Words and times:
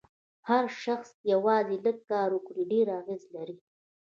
هر 0.49 0.65
شخص 0.83 1.09
یوازې 1.31 1.75
لږ 1.85 1.97
کار 2.11 2.29
وکړي 2.33 2.63
ډېر 2.71 2.87
اغېز 2.99 3.23
لري. 3.35 3.57